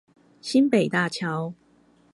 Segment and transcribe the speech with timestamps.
[0.41, 1.53] 新北大橋